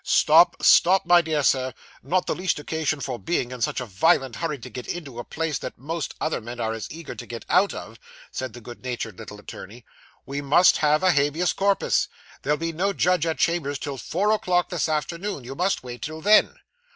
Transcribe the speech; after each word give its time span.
'Stop, 0.03 0.55
stop, 0.63 1.05
my 1.05 1.21
dear 1.21 1.43
Sir; 1.43 1.75
not 2.01 2.25
the 2.25 2.33
least 2.33 2.57
occasion 2.57 2.99
for 3.01 3.19
being 3.19 3.51
in 3.51 3.61
such 3.61 3.79
a 3.79 3.85
violent 3.85 4.37
hurry 4.37 4.57
to 4.57 4.67
get 4.71 4.87
into 4.87 5.19
a 5.19 5.23
place 5.23 5.59
that 5.59 5.77
most 5.77 6.15
other 6.19 6.41
men 6.41 6.59
are 6.59 6.73
as 6.73 6.87
eager 6.89 7.13
to 7.13 7.27
get 7.27 7.45
out 7.49 7.71
of,' 7.71 7.99
said 8.31 8.53
the 8.53 8.61
good 8.61 8.81
natured 8.83 9.19
little 9.19 9.39
attorney. 9.39 9.85
'We 10.25 10.41
must 10.41 10.77
have 10.77 11.03
a 11.03 11.11
habeas 11.11 11.53
corpus. 11.53 12.07
There'll 12.41 12.57
be 12.57 12.71
no 12.71 12.93
judge 12.93 13.27
at 13.27 13.37
chambers 13.37 13.77
till 13.77 13.97
four 13.99 14.31
o'clock 14.31 14.69
this 14.69 14.89
afternoon. 14.89 15.43
You 15.43 15.53
must 15.53 15.83
wait 15.83 16.01
till 16.01 16.21
then. 16.21 16.55